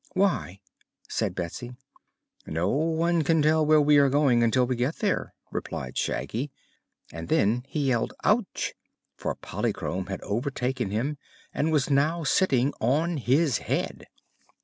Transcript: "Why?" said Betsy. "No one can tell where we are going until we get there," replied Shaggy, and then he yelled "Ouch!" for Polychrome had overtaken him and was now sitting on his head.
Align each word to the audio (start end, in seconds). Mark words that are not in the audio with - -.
"Why?" 0.13 0.61
said 1.07 1.35
Betsy. 1.35 1.75
"No 2.47 2.69
one 2.69 3.23
can 3.23 3.43
tell 3.43 3.63
where 3.63 3.79
we 3.79 3.97
are 3.97 4.09
going 4.09 4.41
until 4.41 4.65
we 4.65 4.75
get 4.75 4.95
there," 4.95 5.35
replied 5.51 5.95
Shaggy, 5.95 6.49
and 7.11 7.29
then 7.29 7.61
he 7.67 7.89
yelled 7.89 8.15
"Ouch!" 8.23 8.73
for 9.15 9.35
Polychrome 9.35 10.07
had 10.07 10.19
overtaken 10.21 10.89
him 10.89 11.19
and 11.53 11.71
was 11.71 11.91
now 11.91 12.23
sitting 12.23 12.73
on 12.81 13.17
his 13.17 13.59
head. 13.59 14.07